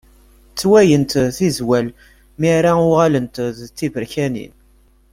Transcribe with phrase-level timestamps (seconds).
[0.51, 1.87] Ttewwayent tezwal
[2.39, 4.53] mi ara uɣalent d tiberkanin.